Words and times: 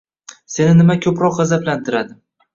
Seni 0.53 0.73
nima 0.79 0.95
ko‘proq 1.03 1.39
g‘azablantiradi? 1.43 2.19